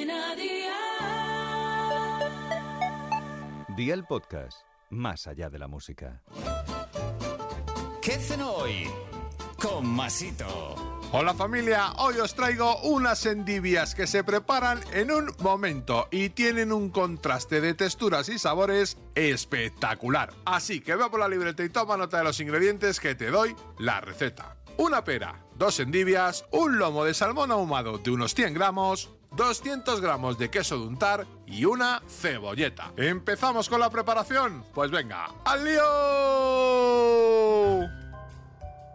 [0.00, 0.76] Cadena Dial.
[3.76, 6.22] Día el podcast, más allá de la música.
[8.00, 8.88] ¿Qué hacen hoy?
[9.60, 10.74] Con Masito.
[11.12, 16.72] Hola familia, hoy os traigo unas endivias que se preparan en un momento y tienen
[16.72, 20.32] un contraste de texturas y sabores espectacular.
[20.46, 23.54] Así que ve por la libreta y toma nota de los ingredientes que te doy
[23.78, 24.56] la receta.
[24.78, 29.10] Una pera, dos endivias, un lomo de salmón ahumado de unos 100 gramos,
[29.40, 32.92] 200 gramos de queso de untar y una cebolleta.
[32.98, 34.62] ¿Empezamos con la preparación?
[34.74, 35.80] Pues venga, ¡al lío!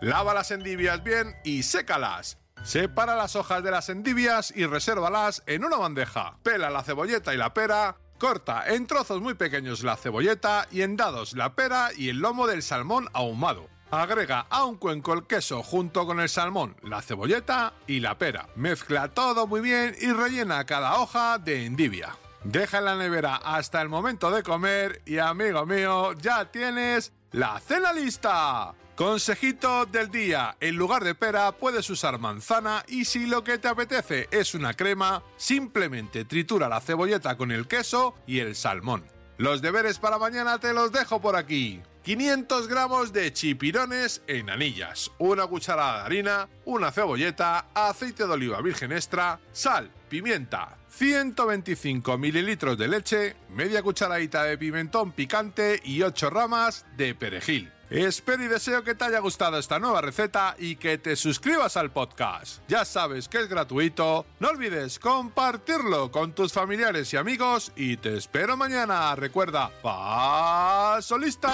[0.00, 2.38] Lava las endivias bien y sécalas.
[2.62, 6.38] Separa las hojas de las endivias y resérvalas en una bandeja.
[6.42, 7.98] Pela la cebolleta y la pera.
[8.18, 12.46] Corta en trozos muy pequeños la cebolleta y en dados la pera y el lomo
[12.46, 13.68] del salmón ahumado.
[13.90, 18.48] Agrega a un cuenco el queso junto con el salmón, la cebolleta y la pera.
[18.54, 22.16] Mezcla todo muy bien y rellena cada hoja de endivia.
[22.44, 27.58] Deja en la nevera hasta el momento de comer y amigo mío, ya tienes la
[27.58, 28.74] cena lista.
[28.94, 33.66] Consejito del día, en lugar de pera puedes usar manzana y si lo que te
[33.66, 39.04] apetece es una crema, simplemente tritura la cebolleta con el queso y el salmón.
[39.36, 41.82] Los deberes para mañana te los dejo por aquí.
[42.02, 48.62] 500 gramos de chipirones en anillas, una cucharada de harina, una cebolleta, aceite de oliva
[48.62, 56.28] virgen extra, sal, pimienta, 125 mililitros de leche, media cucharadita de pimentón picante y 8
[56.28, 57.72] ramas de perejil.
[57.88, 61.90] Espero y deseo que te haya gustado esta nueva receta y que te suscribas al
[61.90, 62.62] podcast.
[62.68, 64.26] Ya sabes que es gratuito.
[64.38, 69.16] No olvides compartirlo con tus familiares y amigos y te espero mañana.
[69.16, 71.52] Recuerda, paso lista.